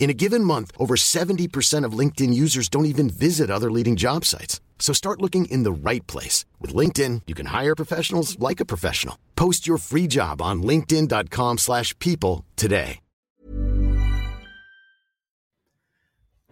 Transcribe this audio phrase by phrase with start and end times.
[0.00, 4.24] In a given month, over 70% of LinkedIn users don't even visit other leading job
[4.24, 4.60] sites.
[4.80, 6.46] So start looking in the right place.
[6.58, 9.16] With LinkedIn, you can hire professionals like a professional.
[9.36, 12.98] Post your free job on linkedin.com slash people today.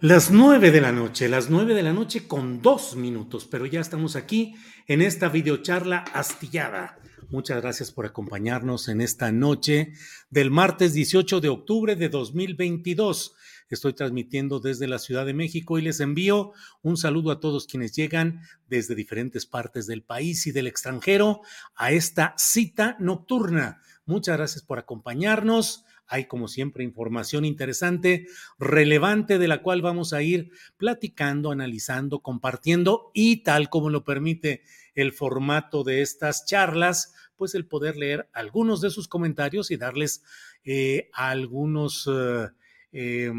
[0.01, 3.81] Las nueve de la noche, las nueve de la noche con dos minutos, pero ya
[3.81, 4.55] estamos aquí
[4.87, 6.99] en esta videocharla astillada.
[7.31, 9.93] Muchas gracias por acompañarnos en esta noche
[10.31, 13.35] del martes 18 de octubre de 2022.
[13.69, 17.93] Estoy transmitiendo desde la Ciudad de México y les envío un saludo a todos quienes
[17.93, 21.43] llegan desde diferentes partes del país y del extranjero
[21.77, 23.83] a esta cita nocturna.
[24.07, 25.85] Muchas gracias por acompañarnos.
[26.07, 28.27] Hay, como siempre, información interesante,
[28.59, 34.63] relevante, de la cual vamos a ir platicando, analizando, compartiendo y tal como lo permite
[35.01, 40.25] el formato de estas charlas, pues el poder leer algunos de sus comentarios y darles
[40.65, 42.49] eh, algunos, eh,
[42.91, 43.33] eh,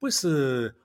[0.00, 0.26] pues,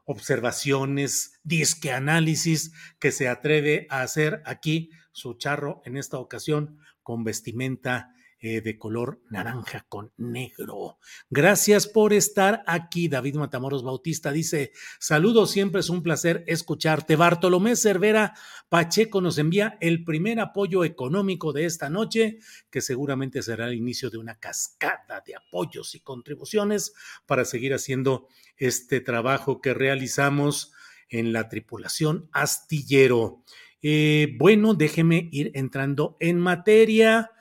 [0.05, 7.23] observaciones, disque análisis que se atreve a hacer aquí su charro en esta ocasión con
[7.23, 8.12] vestimenta
[8.45, 10.97] eh, de color naranja con negro.
[11.29, 13.07] Gracias por estar aquí.
[13.07, 17.15] David Matamoros Bautista dice, saludos, siempre es un placer escucharte.
[17.15, 18.33] Bartolomé Cervera
[18.67, 22.39] Pacheco nos envía el primer apoyo económico de esta noche,
[22.69, 26.93] que seguramente será el inicio de una cascada de apoyos y contribuciones
[27.25, 28.27] para seguir haciendo
[28.57, 30.73] este trabajo que realizamos
[31.07, 33.45] en la tripulación astillero.
[33.81, 37.31] Eh, bueno, déjeme ir entrando en materia.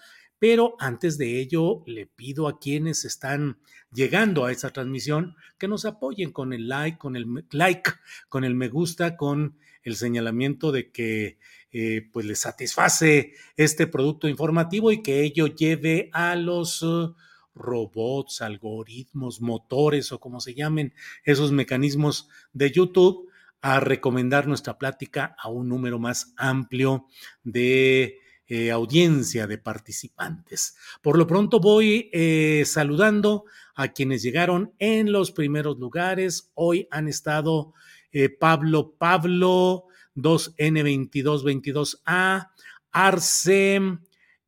[0.42, 3.60] Pero antes de ello, le pido a quienes están
[3.92, 7.92] llegando a esta transmisión que nos apoyen con el like, con el like,
[8.28, 11.38] con el me gusta, con el señalamiento de que
[11.70, 17.14] eh, pues les satisface este producto informativo y que ello lleve a los uh,
[17.54, 20.92] robots, algoritmos, motores o como se llamen
[21.22, 23.30] esos mecanismos de YouTube
[23.60, 27.06] a recomendar nuestra plática a un número más amplio
[27.44, 28.21] de
[28.54, 30.76] eh, audiencia de participantes.
[31.00, 36.50] Por lo pronto voy eh, saludando a quienes llegaron en los primeros lugares.
[36.52, 37.72] Hoy han estado
[38.12, 39.86] eh, Pablo Pablo,
[40.16, 42.50] 2N2222A,
[42.90, 43.80] Arce,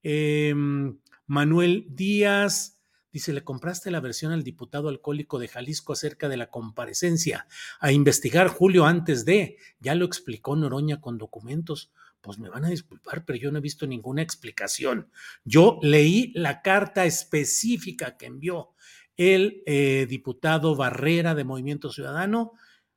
[0.03, 2.72] em, Manuel Díaz,
[3.10, 7.47] Dice, le compraste la versión al diputado alcohólico de Jalisco acerca de la comparecencia
[7.78, 9.56] a investigar Julio antes de.
[9.78, 11.93] Ya lo explicó Noroña con documentos
[12.25, 15.11] pues me van a disculpar, pero yo no he visto ninguna explicación.
[15.45, 18.71] Yo leí la carta específica que envió
[19.15, 22.53] el eh, diputado Barrera de Movimiento Ciudadano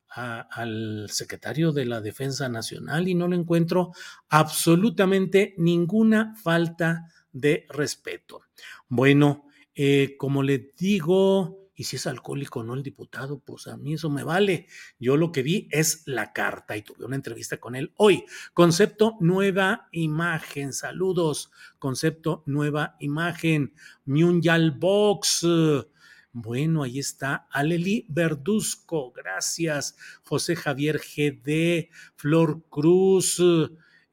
[0.10, 3.92] al secretario de la Defensa Nacional y no le encuentro
[4.30, 8.44] absolutamente ninguna falta de respeto.
[8.88, 9.46] Bueno,
[9.76, 13.94] eh, como le digo, y si es alcohólico o no el diputado, pues a mí
[13.94, 14.66] eso me vale.
[15.00, 18.26] Yo lo que vi es la carta y tuve una entrevista con él hoy.
[18.56, 20.74] Concepto nueva imagen.
[20.74, 21.52] Saludos.
[21.78, 23.76] Concepto nueva imagen.
[24.06, 25.46] Myunjal Box.
[26.32, 27.48] Bueno, ahí está.
[27.52, 29.96] Aleli Verduzco, gracias.
[30.24, 33.40] José Javier GD, Flor Cruz,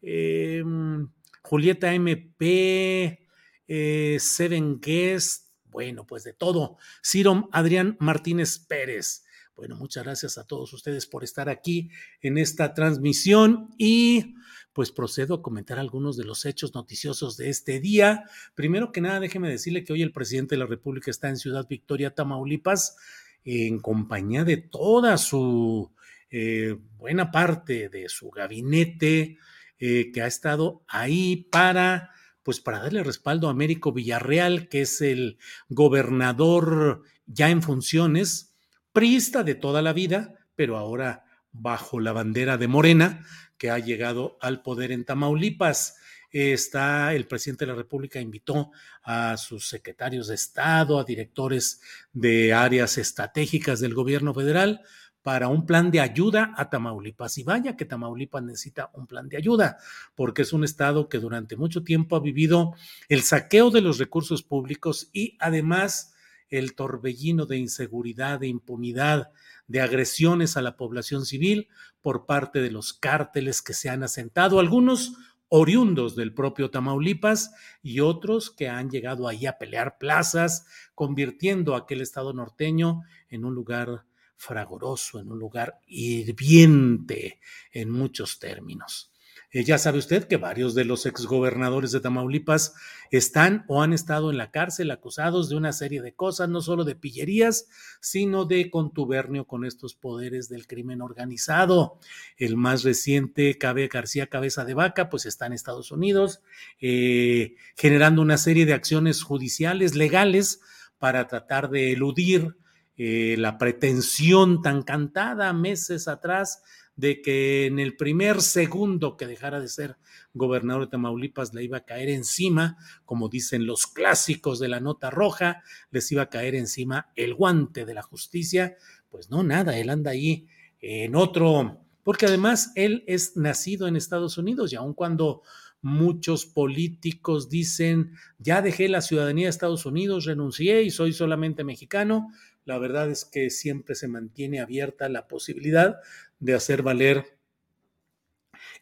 [0.03, 1.09] em,
[1.43, 3.27] Julieta MP,
[3.67, 5.44] eh, Seven Guest,
[5.75, 6.79] bueno, pues de todo.
[7.03, 9.25] Cirom Adrián Martínez Pérez.
[9.57, 11.91] Bueno, muchas gracias a todos ustedes por estar aquí
[12.21, 14.37] en esta transmisión y
[14.73, 18.23] pues procedo a comentar algunos de los hechos noticiosos de este día.
[18.55, 21.67] Primero que nada, déjeme decirle que hoy el presidente de la República está en Ciudad
[21.69, 22.97] Victoria, Tamaulipas,
[23.45, 25.93] en compañía de toda su
[26.31, 29.39] eh, buena parte de su gabinete
[29.81, 32.13] eh, que ha estado ahí para
[32.45, 35.39] pues para darle respaldo a Américo Villarreal, que es el
[35.69, 38.55] gobernador ya en funciones,
[38.93, 43.27] priista de toda la vida, pero ahora bajo la bandera de Morena,
[43.57, 45.97] que ha llegado al poder en Tamaulipas.
[46.31, 51.81] Está el presidente de la República invitó a sus secretarios de Estado, a directores
[52.13, 54.83] de áreas estratégicas del gobierno federal
[55.25, 57.39] para un plan de ayuda a Tamaulipas.
[57.39, 59.79] Y vaya que Tamaulipas necesita un plan de ayuda,
[60.15, 62.75] porque es un estado que durante mucho tiempo ha vivido
[63.09, 66.13] el saqueo de los recursos públicos y además
[66.51, 69.33] el torbellino de inseguridad, de impunidad,
[69.67, 71.69] de agresiones a la población civil
[72.03, 75.15] por parte de los cárteles que se han asentado, algunos
[75.49, 82.03] oriundos del propio Tamaulipas y otros que han llegado ahí a pelear plazas, convirtiendo aquel
[82.03, 84.05] estado norteño en un lugar
[84.45, 87.41] fragoroso, en un lugar hirviente
[87.73, 89.11] en muchos términos.
[89.51, 92.75] Eh, ya sabe usted que varios de los exgobernadores de Tamaulipas
[93.13, 96.83] están o han estado en la cárcel acusados de una serie de cosas, no solo
[96.83, 97.69] de pillerías,
[98.01, 102.01] sino de contubernio con estos poderes del crimen organizado.
[102.37, 106.43] El más reciente, Cabe García Cabeza de Vaca, pues está en Estados Unidos,
[106.81, 110.61] eh, generando una serie de acciones judiciales legales
[110.99, 112.57] para tratar de eludir
[112.97, 116.63] eh, la pretensión tan cantada meses atrás
[116.97, 119.97] de que en el primer segundo que dejara de ser
[120.33, 125.11] gobernador de Tamaulipas le iba a caer encima, como dicen los clásicos de la nota
[125.11, 128.77] roja, les iba a caer encima el guante de la justicia.
[129.09, 130.47] Pues no, nada, él anda ahí
[130.81, 135.43] en otro, porque además él es nacido en Estados Unidos y aun cuando
[135.85, 142.29] muchos políticos dicen, ya dejé la ciudadanía de Estados Unidos, renuncié y soy solamente mexicano,
[142.65, 145.97] la verdad es que siempre se mantiene abierta la posibilidad
[146.39, 147.39] de hacer valer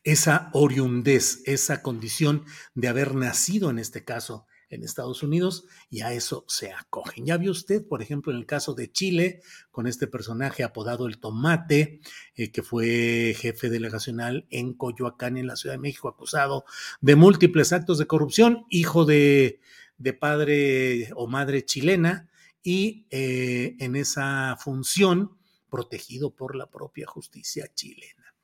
[0.04, 2.44] esa oriundez, esa condición
[2.74, 7.26] de haber nacido en este caso en Estados Unidos y a eso se acogen.
[7.26, 11.18] Ya vio usted, por ejemplo, en el caso de Chile, con este personaje apodado el
[11.18, 12.00] Tomate,
[12.34, 16.64] eh, que fue jefe delegacional en Coyoacán, en la Ciudad de México, acusado
[17.02, 19.60] de múltiples actos de corrupción, hijo de,
[19.98, 22.30] de padre o madre chilena,
[22.62, 25.36] y eh, en esa función
[25.70, 28.34] protegido por la propia justicia chilena,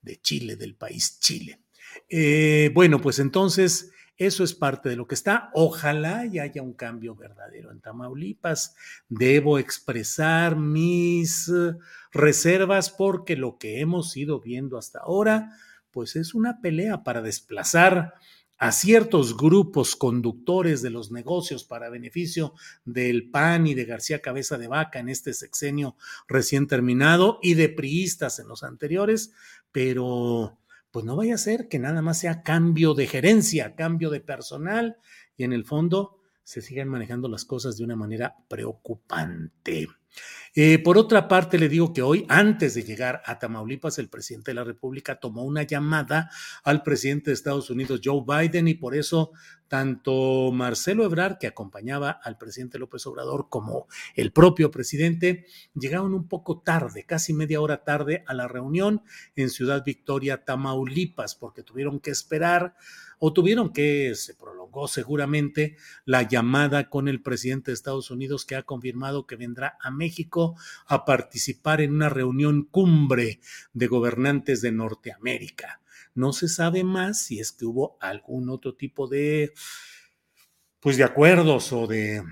[0.00, 1.60] de Chile, del país Chile.
[2.08, 5.50] Eh, bueno, pues entonces eso es parte de lo que está.
[5.52, 8.74] Ojalá y haya un cambio verdadero en Tamaulipas.
[9.08, 11.74] Debo expresar mis eh,
[12.12, 15.52] reservas porque lo que hemos ido viendo hasta ahora,
[15.90, 18.14] pues es una pelea para desplazar
[18.58, 22.54] a ciertos grupos conductores de los negocios para beneficio
[22.84, 27.68] del PAN y de García Cabeza de Vaca en este sexenio recién terminado y de
[27.68, 29.32] priistas en los anteriores,
[29.72, 30.58] pero
[30.90, 34.96] pues no vaya a ser que nada más sea cambio de gerencia, cambio de personal
[35.36, 39.88] y en el fondo se sigan manejando las cosas de una manera preocupante.
[40.58, 44.52] Eh, por otra parte, le digo que hoy, antes de llegar a Tamaulipas, el presidente
[44.52, 46.30] de la República tomó una llamada
[46.64, 49.32] al presidente de Estados Unidos, Joe Biden, y por eso
[49.68, 56.26] tanto Marcelo Ebrard, que acompañaba al presidente López Obrador, como el propio presidente, llegaron un
[56.26, 59.02] poco tarde, casi media hora tarde, a la reunión
[59.34, 62.76] en Ciudad Victoria, Tamaulipas, porque tuvieron que esperar
[63.18, 68.56] o tuvieron que, se prolongó seguramente, la llamada con el presidente de Estados Unidos que
[68.56, 73.40] ha confirmado que vendrá a México a participar en una reunión cumbre
[73.72, 75.80] de gobernantes de Norteamérica.
[76.14, 79.52] No se sabe más si es que hubo algún otro tipo de,
[80.80, 82.22] pues de acuerdos o de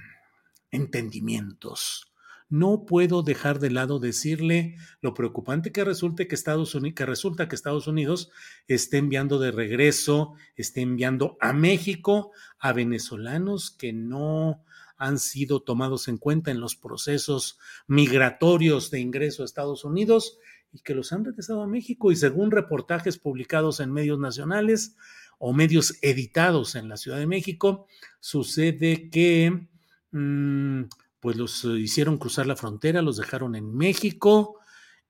[0.70, 2.13] entendimientos
[2.54, 7.56] no puedo dejar de lado decirle lo preocupante que, resulte que, Estados Unidos, resulta que
[7.56, 8.30] Estados Unidos
[8.68, 12.30] esté enviando de regreso, esté enviando a México
[12.60, 14.62] a venezolanos que no
[14.96, 17.58] han sido tomados en cuenta en los procesos
[17.88, 20.38] migratorios de ingreso a Estados Unidos
[20.72, 22.12] y que los han regresado a México.
[22.12, 24.94] Y según reportajes publicados en medios nacionales
[25.40, 27.88] o medios editados en la Ciudad de México,
[28.20, 29.66] sucede que
[30.12, 30.84] mm,
[31.24, 34.60] pues los eh, hicieron cruzar la frontera, los dejaron en México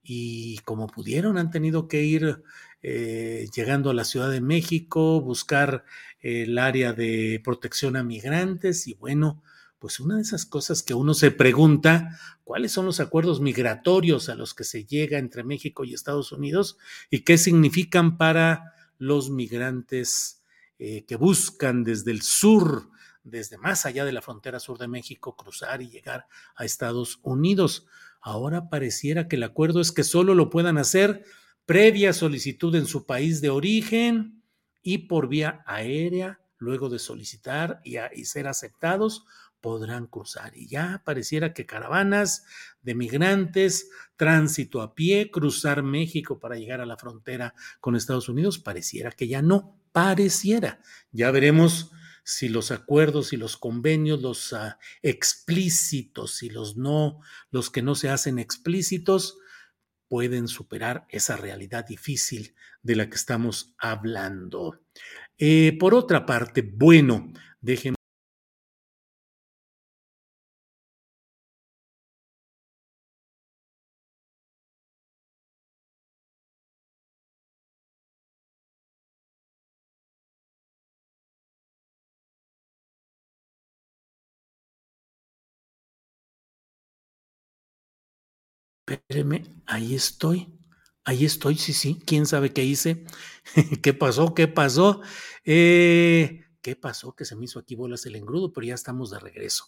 [0.01, 2.45] y como pudieron han tenido que ir
[2.83, 5.85] eh, llegando a la Ciudad de México, buscar
[6.21, 9.43] el área de protección a migrantes y bueno,
[9.81, 14.37] pues una de esas cosas que uno se pregunta, ¿cuáles son los acuerdos migratorios a
[14.37, 16.79] los que se llega entre México y Estados Unidos
[17.11, 20.45] y qué significan para los migrantes
[20.79, 22.94] eh, que buscan desde el sur
[23.25, 27.87] desde más allá de la frontera sur de México, cruzar y llegar a Estados Unidos.
[28.21, 31.25] Ahora pareciera que el acuerdo es que solo lo puedan hacer
[31.67, 34.43] previa solicitud en su país de origen
[34.83, 39.25] y por vía aérea, luego de solicitar y, y ser aceptados,
[39.63, 40.55] podrán cruzar.
[40.55, 42.45] Y ya pareciera que caravanas
[42.83, 48.59] de migrantes, tránsito a pie, cruzar México para llegar a la frontera con Estados Unidos,
[48.59, 50.83] pareciera que ya no, pareciera.
[51.13, 51.93] Ya veremos
[52.25, 57.95] si los acuerdos y los convenios, los uh, explícitos y los no, los que no
[57.95, 59.39] se hacen explícitos,
[60.09, 64.81] pueden superar esa realidad difícil de la que estamos hablando.
[65.39, 67.97] Eh, por otra parte, bueno, déjenme
[89.67, 90.53] Ahí estoy.
[91.05, 92.01] Ahí estoy, sí, sí.
[92.07, 93.05] ¿Quién sabe qué hice?
[93.83, 94.35] ¿Qué pasó?
[94.35, 95.03] ¿Qué pasó?
[95.45, 97.15] Eh, ¿Qué pasó?
[97.15, 99.67] Que se me hizo aquí bolas el engrudo, pero ya estamos de regreso.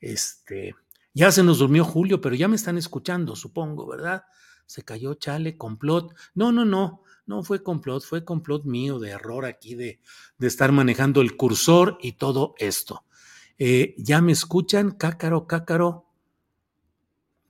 [0.00, 0.74] Este,
[1.12, 4.24] ya se nos durmió Julio, pero ya me están escuchando, supongo, ¿verdad?
[4.66, 6.14] Se cayó Chale, complot.
[6.34, 10.00] No, no, no, no fue complot, fue complot mío de error aquí de,
[10.38, 13.04] de estar manejando el cursor y todo esto.
[13.58, 14.92] Eh, ¿Ya me escuchan?
[14.92, 16.06] Cácaro, cácaro.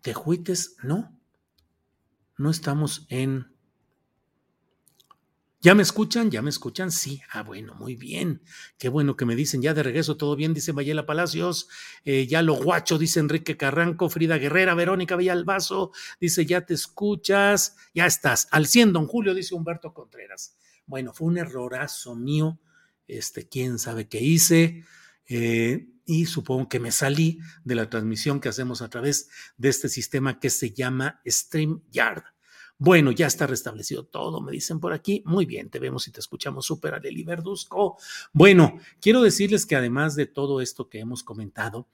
[0.00, 1.19] Tejuites, no.
[2.40, 3.54] No estamos en...
[5.60, 6.30] ¿Ya me escuchan?
[6.30, 6.90] ¿Ya me escuchan?
[6.90, 7.20] Sí.
[7.30, 8.40] Ah, bueno, muy bien.
[8.78, 9.60] Qué bueno que me dicen.
[9.60, 11.68] Ya de regreso, todo bien, dice Mayela Palacios.
[12.02, 14.08] Eh, ya lo guacho, dice Enrique Carranco.
[14.08, 17.76] Frida Guerrera, Verónica Villalbazo, dice, ya te escuchas.
[17.92, 18.48] Ya estás.
[18.52, 20.56] Al 100, don Julio, dice Humberto Contreras.
[20.86, 22.58] Bueno, fue un errorazo mío.
[23.06, 24.86] Este, quién sabe qué hice.
[25.30, 29.88] Eh, y supongo que me salí de la transmisión que hacemos a través de este
[29.88, 32.24] sistema que se llama StreamYard.
[32.78, 35.22] Bueno, ya está restablecido todo, me dicen por aquí.
[35.26, 37.96] Muy bien, te vemos y te escuchamos súper, Aleli Verduzco.
[38.32, 41.88] Bueno, quiero decirles que además de todo esto que hemos comentado,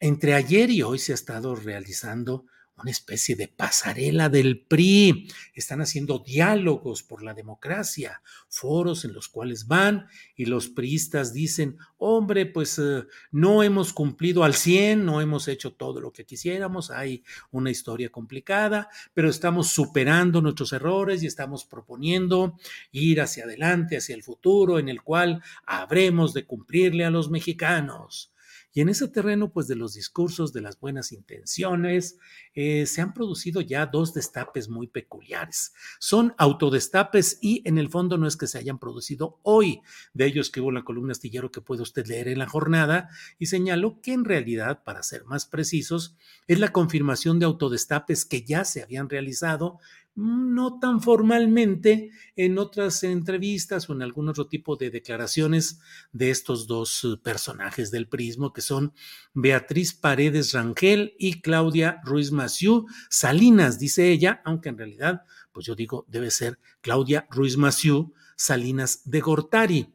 [0.00, 5.28] entre ayer y hoy se ha estado realizando una especie de pasarela del PRI.
[5.54, 11.78] Están haciendo diálogos por la democracia, foros en los cuales van y los priistas dicen,
[11.98, 16.90] hombre, pues eh, no hemos cumplido al 100, no hemos hecho todo lo que quisiéramos,
[16.90, 22.58] hay una historia complicada, pero estamos superando nuestros errores y estamos proponiendo
[22.90, 28.31] ir hacia adelante, hacia el futuro en el cual habremos de cumplirle a los mexicanos.
[28.72, 32.18] Y en ese terreno, pues de los discursos, de las buenas intenciones,
[32.54, 35.74] eh, se han producido ya dos destapes muy peculiares.
[35.98, 39.82] Son autodestapes y en el fondo no es que se hayan producido hoy.
[40.14, 44.00] De ellos escribo la columna astillero que puede usted leer en la jornada y señalo
[44.00, 48.82] que en realidad, para ser más precisos, es la confirmación de autodestapes que ya se
[48.82, 49.78] habían realizado
[50.14, 55.80] no tan formalmente en otras entrevistas o en algún otro tipo de declaraciones
[56.12, 58.92] de estos dos eh, personajes del prismo, que son
[59.32, 65.74] Beatriz Paredes Rangel y Claudia Ruiz Massieu Salinas, dice ella, aunque en realidad, pues yo
[65.74, 69.94] digo, debe ser Claudia Ruiz Massieu Salinas de Gortari.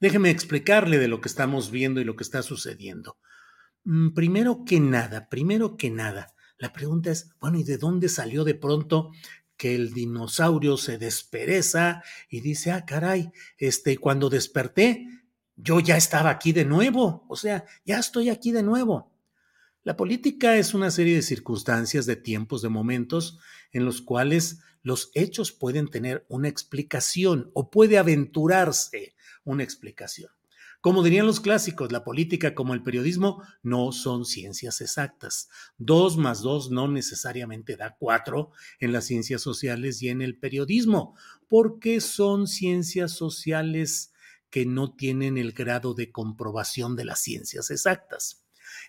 [0.00, 3.16] Déjeme explicarle de lo que estamos viendo y lo que está sucediendo.
[3.82, 8.44] Mm, primero que nada, primero que nada, la pregunta es, bueno, ¿y de dónde salió
[8.44, 9.12] de pronto
[9.56, 15.06] que el dinosaurio se despereza y dice, ah, caray, este, cuando desperté,
[15.56, 19.12] yo ya estaba aquí de nuevo, o sea, ya estoy aquí de nuevo.
[19.82, 23.38] La política es una serie de circunstancias, de tiempos, de momentos
[23.72, 30.30] en los cuales los hechos pueden tener una explicación o puede aventurarse una explicación.
[30.80, 35.48] Como dirían los clásicos, la política como el periodismo no son ciencias exactas.
[35.76, 41.16] Dos más dos no necesariamente da cuatro en las ciencias sociales y en el periodismo,
[41.48, 44.12] porque son ciencias sociales
[44.50, 48.44] que no tienen el grado de comprobación de las ciencias exactas.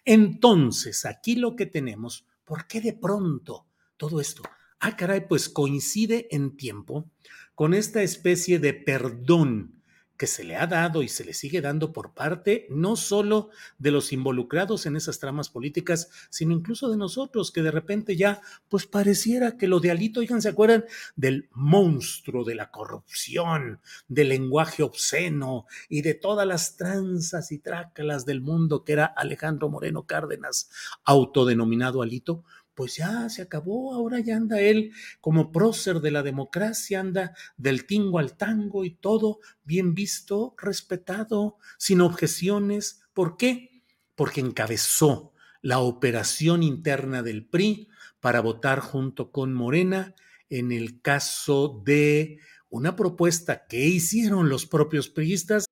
[0.05, 3.65] Entonces, aquí lo que tenemos, ¿por qué de pronto
[3.97, 4.43] todo esto?
[4.79, 7.09] Ah, caray, pues coincide en tiempo
[7.55, 9.78] con esta especie de perdón
[10.19, 13.89] que se le ha dado y se le sigue dando por parte no solo de
[13.89, 18.85] los involucrados en esas tramas políticas, sino incluso de nosotros, que de repente ya, pues
[18.85, 20.83] pareciera que lo de Alito, oigan, ¿se acuerdan
[21.15, 28.25] del monstruo de la corrupción, del lenguaje obsceno y de todas las tranzas y trácalas
[28.25, 30.69] del mundo que era Alejandro Moreno Cárdenas,
[31.05, 32.43] autodenominado Alito?
[32.79, 37.85] Pues ya se acabó, ahora ya anda él como prócer de la democracia, anda del
[37.85, 43.01] tingo al tango y todo bien visto, respetado, sin objeciones.
[43.13, 43.83] ¿Por qué?
[44.15, 47.89] Porque encabezó la operación interna del PRI
[48.21, 50.15] para votar junto con Morena
[50.49, 55.65] en el caso de una propuesta que hicieron los propios priistas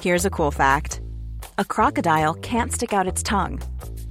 [0.00, 1.00] Here's a cool fact
[1.58, 3.58] a crocodile can't stick out its tongue.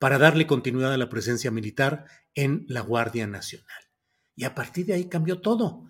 [0.00, 3.84] Para darle continuidad a la presencia militar en la Guardia Nacional.
[4.34, 5.84] Y a partir de ahí cambió todo.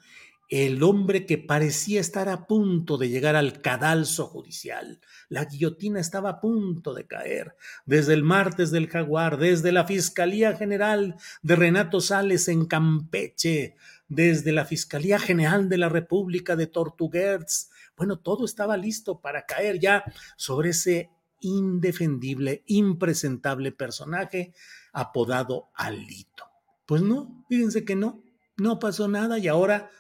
[0.49, 6.31] El hombre que parecía estar a punto de llegar al cadalso judicial, la guillotina estaba
[6.31, 7.55] a punto de caer,
[7.87, 13.77] desde el martes del jaguar, desde la Fiscalía General de Renato Sales en Campeche,
[14.09, 17.71] desde la Fiscalía General de la República de Tortuguerz.
[17.97, 20.03] Bueno, todo estaba listo para caer ya
[20.37, 21.11] sobre ese
[21.41, 24.55] indefendible, impresentable personaje
[24.93, 26.45] apodado Alito.
[26.87, 28.23] Pues no, fíjense que no,
[28.57, 29.91] no pasó nada y ahora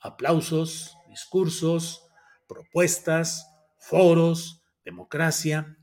[0.00, 2.04] aplausos, discursos,
[2.48, 3.46] propuestas,
[3.78, 5.76] foros, democracia,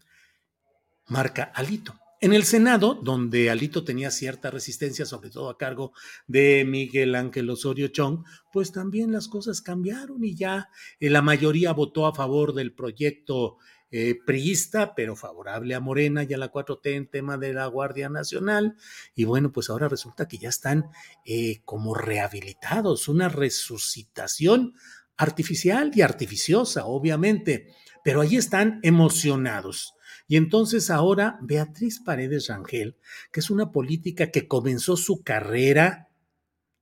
[1.08, 2.00] marca Alito.
[2.22, 5.94] En el Senado, donde Alito tenía cierta resistencia, sobre todo a cargo
[6.28, 10.70] de Miguel Ángel Osorio Chong, pues también las cosas cambiaron y ya
[11.00, 13.58] eh, la mayoría votó a favor del proyecto
[13.92, 18.10] eh, priista, pero favorable a Morena y a la 4T en tema de la Guardia
[18.10, 18.76] Nacional.
[19.16, 20.90] Y bueno, pues ahora resulta que ya están
[21.26, 24.74] eh, como rehabilitados, una resucitación
[25.18, 27.74] artificial y artificiosa, obviamente,
[28.04, 29.96] pero ahí están emocionados.
[30.28, 32.96] Y entonces ahora Beatriz Paredes Rangel,
[33.32, 36.10] que es una política que comenzó su carrera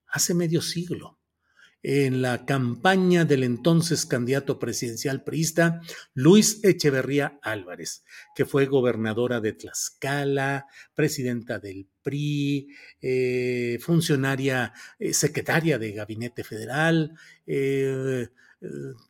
[0.06, 1.17] hace medio siglo,
[1.82, 5.80] en la campaña del entonces candidato presidencial priista
[6.14, 12.68] Luis Echeverría Álvarez, que fue gobernadora de Tlaxcala, presidenta del PRI,
[13.00, 18.28] eh, funcionaria, eh, secretaria de Gabinete Federal, eh,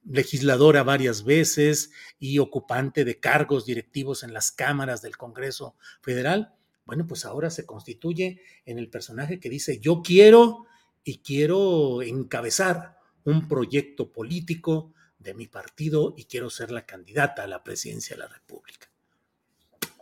[0.05, 6.55] legisladora varias veces y ocupante de cargos directivos en las cámaras del Congreso Federal.
[6.85, 10.67] Bueno, pues ahora se constituye en el personaje que dice, yo quiero
[11.05, 17.47] y quiero encabezar un proyecto político de mi partido y quiero ser la candidata a
[17.47, 18.89] la presidencia de la República.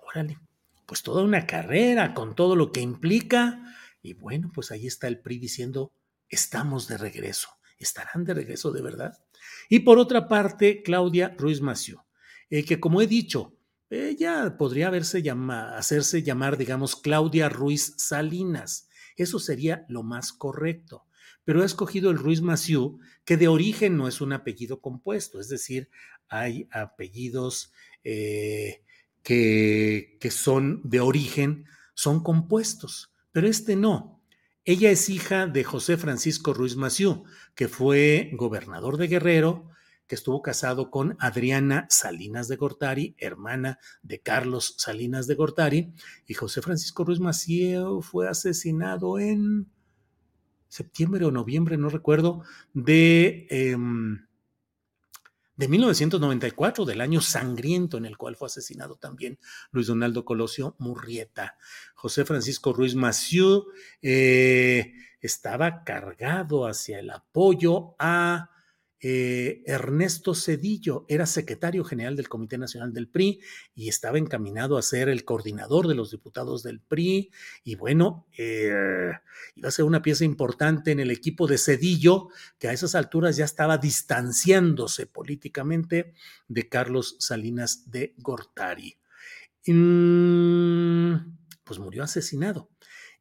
[0.06, 0.38] Órale,
[0.86, 3.74] pues toda una carrera con todo lo que implica.
[4.02, 5.92] Y bueno, pues ahí está el PRI diciendo,
[6.28, 7.48] estamos de regreso.
[7.78, 9.18] ¿Estarán de regreso de verdad?
[9.68, 12.06] Y por otra parte, Claudia Ruiz Mació,
[12.48, 13.56] eh, que como he dicho,
[13.90, 18.85] ella podría hacerse llamar, digamos, Claudia Ruiz Salinas
[19.22, 21.06] eso sería lo más correcto.
[21.44, 25.48] Pero ha escogido el Ruiz Maciú, que de origen no es un apellido compuesto, es
[25.48, 25.90] decir,
[26.28, 27.72] hay apellidos
[28.04, 28.82] eh,
[29.22, 34.22] que, que son de origen, son compuestos, pero este no.
[34.64, 37.24] Ella es hija de José Francisco Ruiz Maciú,
[37.54, 39.70] que fue gobernador de Guerrero,
[40.06, 45.92] que estuvo casado con Adriana Salinas de Gortari, hermana de Carlos Salinas de Gortari,
[46.26, 49.68] y José Francisco Ruiz Maciel fue asesinado en
[50.68, 52.42] septiembre o noviembre, no recuerdo,
[52.74, 54.26] de, em,
[55.56, 59.38] de 1994, del año sangriento en el cual fue asesinado también
[59.70, 61.56] Luis Donaldo Colosio Murrieta.
[61.94, 63.66] José Francisco Ruiz Maciú
[64.02, 68.50] eh, estaba cargado hacia el apoyo a
[69.08, 73.40] eh, Ernesto Cedillo era secretario general del Comité Nacional del PRI
[73.72, 77.30] y estaba encaminado a ser el coordinador de los diputados del PRI.
[77.62, 79.12] Y bueno, eh,
[79.54, 83.36] iba a ser una pieza importante en el equipo de Cedillo, que a esas alturas
[83.36, 86.12] ya estaba distanciándose políticamente
[86.48, 88.98] de Carlos Salinas de Gortari.
[89.68, 91.14] Mm,
[91.62, 92.70] pues murió asesinado.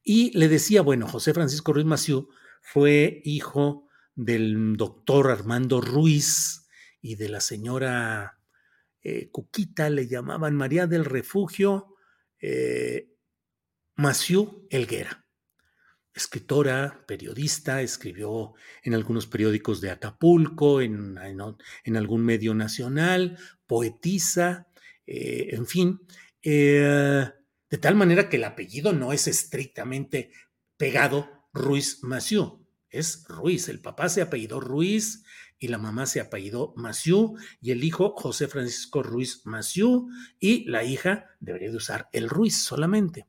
[0.04, 2.28] Y le decía, bueno, José Francisco Ruiz Maciú
[2.64, 3.85] fue hijo
[4.16, 6.68] del doctor Armando Ruiz
[7.02, 8.40] y de la señora
[9.04, 11.96] eh, Cuquita, le llamaban María del Refugio
[12.40, 13.12] eh,
[13.96, 15.26] Maciú Elguera.
[16.14, 24.70] escritora, periodista, escribió en algunos periódicos de Acapulco, en, en, algún medio nacional, poetisa,
[25.06, 26.02] eh, en fin,
[26.42, 30.32] de tal manera que el apellido no es estrictamente
[30.78, 32.65] pegado Ruiz Maciú,
[33.00, 35.24] es Ruiz, el papá se apellidó Ruiz
[35.60, 40.84] y la mamá se apellidó Maciú y el hijo José Francisco Ruiz Maciú y la
[40.84, 43.28] hija debería de usar el Ruiz solamente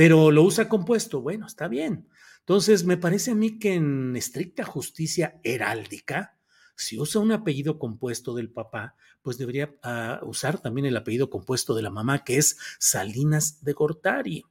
[0.00, 1.20] pero lo usa compuesto.
[1.20, 2.08] Bueno, está bien.
[2.38, 6.38] Entonces, me parece a mí que en estricta justicia heráldica,
[6.74, 11.74] si usa un apellido compuesto del papá, pues debería ah, usar también el apellido compuesto
[11.74, 14.44] de la mamá, que es Salinas de Gortari.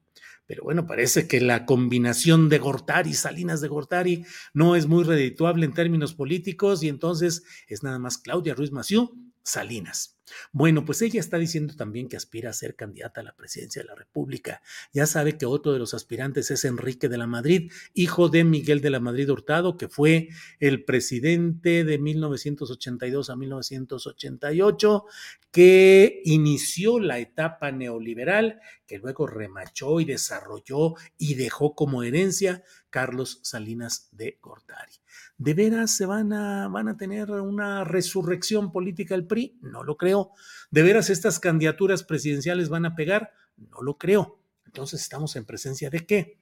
[0.49, 5.63] Pero bueno, parece que la combinación de Gortari, Salinas de Gortari, no es muy redituable
[5.63, 10.19] en términos políticos y entonces es nada más Claudia Ruiz Maciú Salinas.
[10.51, 13.87] Bueno, pues ella está diciendo también que aspira a ser candidata a la presidencia de
[13.87, 14.61] la República.
[14.93, 18.81] Ya sabe que otro de los aspirantes es Enrique de la Madrid, hijo de Miguel
[18.81, 25.05] de la Madrid Hurtado, que fue el presidente de 1982 a 1988,
[25.51, 33.39] que inició la etapa neoliberal, que luego remachó y desarrolló y dejó como herencia Carlos
[33.43, 34.93] Salinas de Gortari.
[35.39, 39.57] ¿De veras se van a, van a tener una resurrección política el PRI?
[39.61, 40.31] No lo creo.
[40.69, 43.31] ¿De veras estas candidaturas presidenciales van a pegar?
[43.55, 44.41] No lo creo.
[44.65, 46.41] Entonces, ¿estamos en presencia de qué?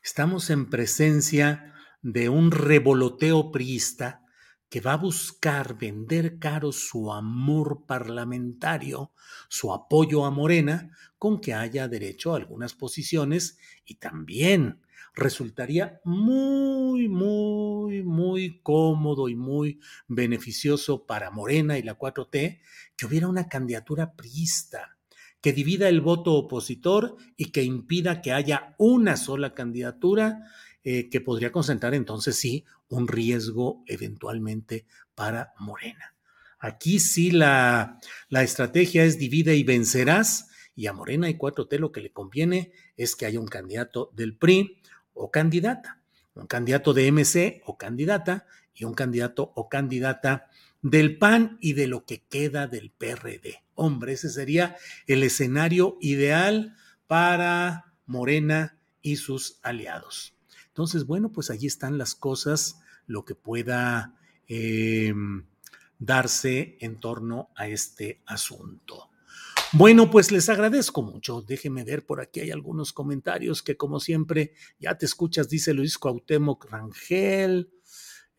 [0.00, 4.22] Estamos en presencia de un revoloteo priista
[4.68, 9.12] que va a buscar vender caro su amor parlamentario,
[9.48, 17.08] su apoyo a Morena, con que haya derecho a algunas posiciones y también resultaría muy,
[18.62, 22.60] cómodo y muy beneficioso para Morena y la 4T
[22.96, 24.96] que hubiera una candidatura priista
[25.44, 30.40] que divida el voto opositor y que impida que haya una sola candidatura
[30.82, 36.14] eh, que podría concentrar entonces sí un riesgo eventualmente para Morena.
[36.58, 41.92] Aquí sí la, la estrategia es divide y vencerás y a Morena y 4T lo
[41.92, 44.80] que le conviene es que haya un candidato del PRI
[45.12, 46.00] o candidata,
[46.34, 50.48] un candidato de MC o candidata y un candidato o candidata
[50.82, 53.62] del PAN y de lo que queda del PRD.
[53.74, 60.34] Hombre, ese sería el escenario ideal para Morena y sus aliados.
[60.68, 64.14] Entonces, bueno, pues allí están las cosas, lo que pueda
[64.48, 65.46] em,
[65.98, 69.10] darse en torno a este asunto.
[69.76, 71.42] Bueno, pues les agradezco mucho.
[71.42, 75.98] Déjenme ver por aquí hay algunos comentarios que como siempre ya te escuchas, dice Luis
[75.98, 77.72] Cuauhtémoc Rangel.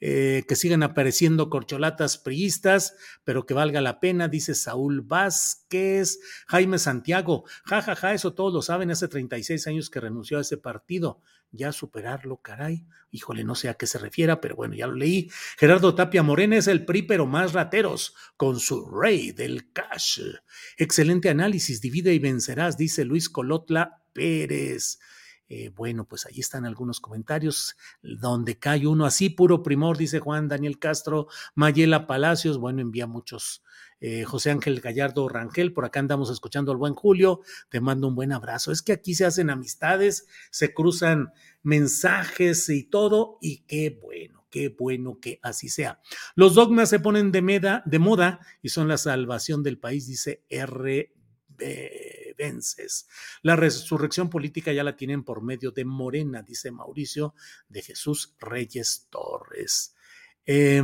[0.01, 6.79] Eh, que sigan apareciendo corcholatas priistas, pero que valga la pena, dice Saúl Vázquez, Jaime
[6.79, 10.58] Santiago, jajaja, ja, ja, eso todos lo saben, hace 36 años que renunció a ese
[10.58, 14.95] partido, ya superarlo, caray, híjole, no sé a qué se refiera, pero bueno, ya lo
[14.95, 15.29] leí.
[15.58, 20.19] Gerardo Tapia Morena es el PRI, pero más rateros, con su rey del cash.
[20.77, 24.99] Excelente análisis, divide y vencerás, dice Luis Colotla Pérez.
[25.47, 30.47] Eh, bueno, pues ahí están algunos comentarios donde cae uno así, puro primor, dice Juan
[30.47, 33.63] Daniel Castro, Mayela Palacios, bueno, envía muchos.
[34.01, 38.15] Eh, José Ángel Gallardo Rangel, por acá andamos escuchando al buen Julio, te mando un
[38.15, 38.71] buen abrazo.
[38.71, 41.31] Es que aquí se hacen amistades, se cruzan
[41.63, 46.01] mensajes y todo, y qué bueno, qué bueno que así sea.
[46.36, 51.13] Los dogmas se ponen de, de moda y son la salvación del país, dice RB
[53.41, 57.36] La resurrección política ya la tienen por medio de Morena, dice Mauricio
[57.69, 59.95] de Jesús Reyes Torres.
[60.45, 60.82] Eh,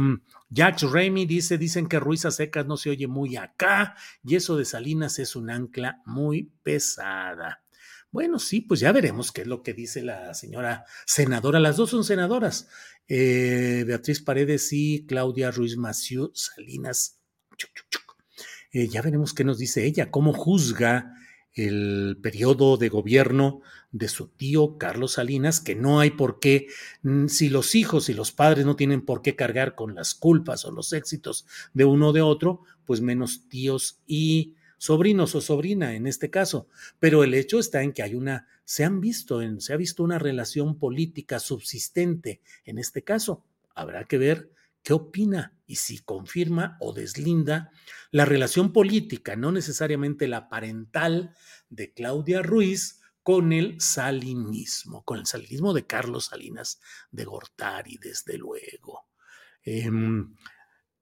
[0.50, 4.66] Jack Ramey dice, dicen que Ruiz secas no se oye muy acá y eso de
[4.66, 7.64] Salinas es un ancla muy pesada.
[8.12, 11.60] Bueno, sí, pues ya veremos qué es lo que dice la señora senadora.
[11.60, 12.68] Las dos son senadoras.
[13.08, 17.20] Eh, Beatriz Paredes y Claudia Ruiz Maciú Salinas.
[18.74, 21.14] Eh, ya veremos qué nos dice ella, cómo juzga
[21.54, 23.62] el periodo de gobierno
[23.92, 26.68] de su tío Carlos Salinas, que no hay por qué,
[27.04, 30.66] mm, si los hijos y los padres no tienen por qué cargar con las culpas
[30.66, 35.96] o los éxitos de uno o de otro, pues menos tíos y sobrinos o sobrina
[35.96, 36.68] en este caso.
[37.00, 40.20] Pero el hecho está en que hay una, se han visto, se ha visto una
[40.20, 43.44] relación política subsistente en este caso.
[43.76, 44.50] Habrá que ver
[44.84, 47.72] qué opina y si confirma o deslinda
[48.12, 51.36] la relación política, no necesariamente la parental
[51.70, 58.38] de Claudia Ruiz con el salinismo, con el salinismo de Carlos Salinas de Gortari, desde
[58.38, 59.08] luego.
[59.64, 60.36] Em,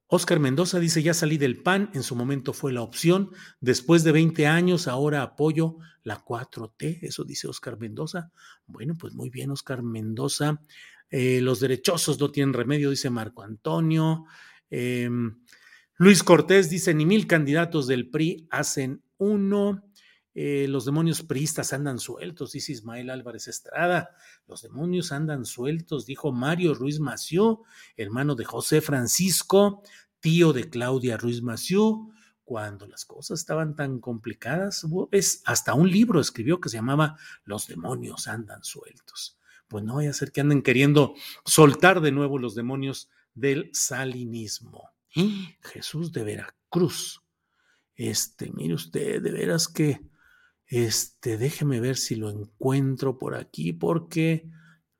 [0.08, 4.12] Oscar Mendoza dice, ya salí del PAN, en su momento fue la opción, después de
[4.12, 8.32] 20 años ahora apoyo la 4T, eso dice Oscar Mendoza.
[8.65, 10.62] Bueno, pues muy bien, Oscar Mendoza.
[11.10, 14.26] Eh, los derechosos no tienen remedio, dice Marco Antonio.
[14.69, 15.43] Em,
[15.98, 19.84] Luis Cortés dice, ni mil candidatos del PRI hacen uno.
[20.36, 24.12] Eh, los demonios priistas andan sueltos, dice Ismael Álvarez Estrada.
[24.48, 27.63] Los demonios andan sueltos, dijo Mario Ruiz Mació,
[27.98, 29.84] hermano de José Francisco,
[30.19, 32.10] tío de Claudia Ruiz Mació.
[32.43, 37.67] Cuando las cosas estaban tan complicadas, es hasta un libro escribió que se llamaba Los
[37.67, 39.38] demonios andan sueltos.
[39.70, 41.14] Pues no vaya a ser que anden queriendo
[41.46, 44.90] soltar de nuevo los demonios del salinismo.
[45.62, 47.22] Jesús de Veracruz.
[47.96, 50.02] Este, mire usted, de veras que
[50.70, 54.50] este, déjeme ver si lo encuentro por aquí, porque,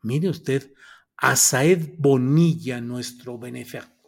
[0.02, 0.74] mire usted,
[1.16, 3.99] Asaed Bonilla, nuestro benefactor,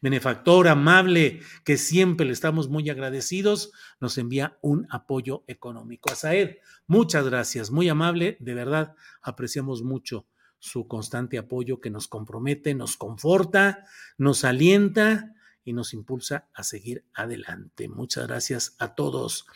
[0.00, 6.10] benefactor amable, que siempre le estamos muy agradecidos, nos envía un apoyo económico.
[6.10, 10.26] Asaed, muchas gracias, muy amable, de verdad, apreciamos mucho
[10.58, 13.84] su constante apoyo que nos compromete, nos conforta,
[14.16, 17.88] nos alienta y nos impulsa a seguir adelante.
[17.88, 19.46] Muchas gracias a todos.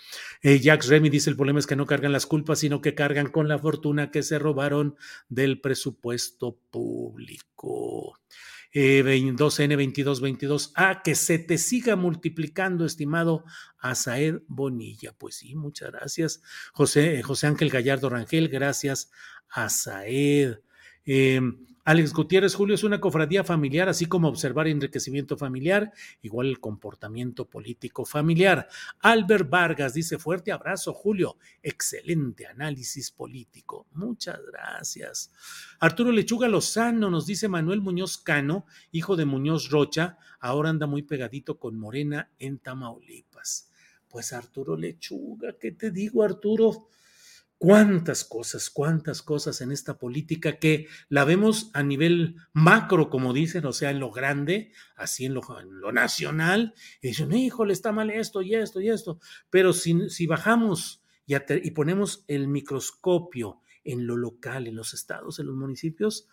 [0.43, 3.31] Eh, Jax Remy dice, el problema es que no cargan las culpas, sino que cargan
[3.31, 4.97] con la fortuna que se robaron
[5.31, 8.19] del presupuesto público.
[8.73, 10.73] Eh, 2N2222.
[10.75, 13.45] Ah, que se te siga multiplicando, estimado
[13.79, 15.13] Asaed Bonilla.
[15.13, 16.43] Pues sí, muchas gracias.
[16.73, 19.11] José, eh, José Ángel Gallardo Rangel, gracias.
[19.49, 20.61] Asaed.
[21.05, 21.41] Eh,
[21.85, 25.93] Alex Gutiérrez, Julio, es una cofradía familiar, así como observar enriquecimiento familiar,
[26.23, 28.69] igual el comportamiento político familiar.
[29.01, 33.89] Albert Vargas dice, fuerte abrazo, Julio, excelente análisis político.
[33.95, 35.33] Muchas gracias.
[35.81, 41.03] Arturo Lechuga Lozano, nos dice Manuel Muñoz Cano, hijo de Muñoz Rocha, ahora anda muy
[41.03, 43.73] pegadito con Morena en Tamaulipas.
[44.09, 46.87] Pues Arturo Lechuga, ¿qué te digo, Arturo?
[47.63, 53.65] Cuántas cosas, cuántas cosas en esta política que la vemos a nivel macro, como dicen,
[53.67, 55.43] o sea, en lo grande, así en lo,
[55.93, 61.37] nacional, y dicen, híjole, está mal esto y esto y esto, pero si, bajamos y,
[61.37, 66.27] y ponemos el microscopio en lo local, en los estados, en los municipios,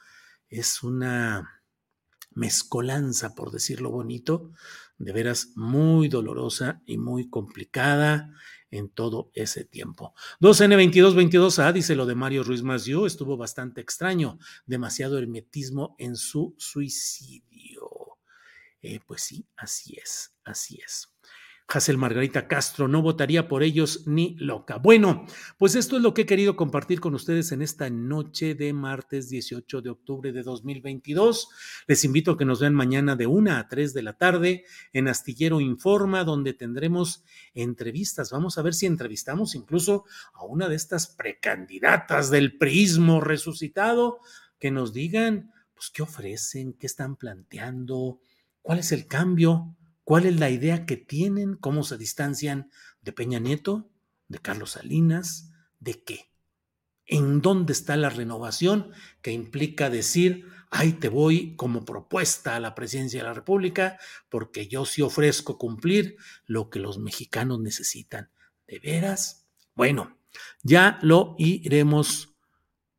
[0.50, 1.62] es una
[2.32, 4.52] mezcolanza, por decirlo bonito,
[4.98, 8.34] de veras muy dolorosa y muy complicada
[8.71, 10.13] en todo ese tiempo.
[10.41, 17.89] 2N2222A dice lo de Mario Ruiz Massieu, estuvo bastante extraño, demasiado hermetismo en su suicidio.
[18.82, 21.10] Eh, pues sí, así es, así es.
[21.71, 24.77] Hazel Margarita Castro, no votaría por ellos ni loca.
[24.77, 25.27] Bueno,
[25.60, 29.29] pues esto es lo que he querido compartir con ustedes en esta noche de martes
[29.29, 31.47] 18 de octubre de 2022.
[31.86, 35.08] Les invito a que nos vean mañana de 1 a 3 de la tarde en
[35.08, 38.32] Astillero Informa, donde tendremos entrevistas.
[38.32, 44.21] Vamos a ver si entrevistamos incluso a una de estas precandidatas del prismo resucitado,
[44.58, 48.21] que nos digan, pues, qué ofrecen, qué están planteando,
[48.63, 49.75] cuál es el cambio
[50.10, 51.54] ¿Cuál es la idea que tienen?
[51.54, 52.72] ¿Cómo se distancian
[53.04, 53.91] de Peña Nieto?
[54.28, 55.52] ¿De Carlos Salinas?
[55.80, 56.32] ¿De qué?
[57.06, 58.91] ¿En dónde está la renovación
[59.22, 64.67] que implica decir, ahí te voy como propuesta a la presidencia de la República, porque
[64.67, 66.17] yo sí ofrezco cumplir
[66.48, 68.32] lo que los mexicanos necesitan?
[68.65, 69.45] ¿De veras?
[69.76, 70.17] Bueno,
[70.63, 72.36] ya lo iremos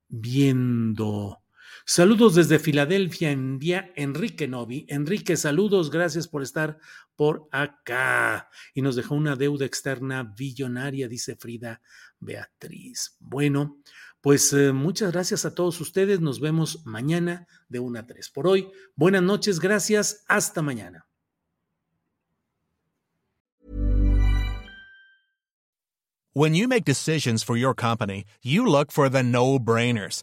[0.07, 1.40] viendo.
[1.87, 4.87] Saludos desde Filadelfia, envía Enrique Novi.
[4.89, 6.79] Enrique, saludos, gracias por estar
[7.17, 8.49] por acá.
[8.75, 11.81] Y nos dejó una deuda externa billonaria, dice Frida
[12.19, 13.17] Beatriz.
[13.19, 13.79] Bueno,
[14.21, 16.21] pues eh, muchas gracias a todos ustedes.
[16.21, 18.31] Nos vemos mañana de 1 a 3.
[18.31, 21.07] Por hoy, buenas noches, gracias, hasta mañana.
[26.33, 30.23] When you make decisions for your company, you look for the no-brainers.